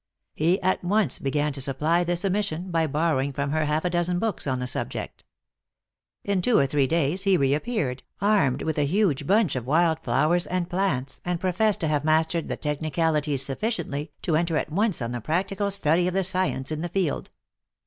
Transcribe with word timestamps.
He 0.33 0.59
at 0.63 0.83
once 0.83 1.19
began 1.19 1.53
to 1.53 1.61
supply 1.61 2.03
this 2.03 2.25
omission 2.25 2.71
by 2.71 2.87
borrowing 2.87 3.31
from 3.33 3.51
her 3.51 3.65
half 3.65 3.85
a 3.85 3.89
dozen 3.91 4.17
books 4.17 4.47
on 4.47 4.57
the 4.57 4.65
subject. 4.65 5.23
In 6.23 6.41
two 6.41 6.57
or 6.57 6.65
three 6.65 6.87
days 6.87 7.21
he 7.21 7.37
reappeared, 7.37 8.01
armed 8.19 8.63
with 8.63 8.79
a 8.79 8.87
huge 8.87 9.27
bunch 9.27 9.55
of 9.55 9.67
wild 9.67 9.99
flowers 9.99 10.47
and 10.47 10.67
plants, 10.71 11.21
and 11.23 11.39
professed 11.39 11.81
to 11.81 11.87
have 11.87 12.03
mastered 12.03 12.49
the 12.49 12.57
technicalities 12.57 13.45
sufficiently 13.45 14.11
to 14.23 14.35
enter 14.35 14.57
at 14.57 14.71
once 14.71 15.03
on 15.03 15.11
the 15.11 15.21
practical 15.21 15.69
study 15.69 16.07
of 16.07 16.15
the 16.15 16.23
science 16.23 16.71
in 16.71 16.81
the 16.81 16.89
field. 16.89 17.29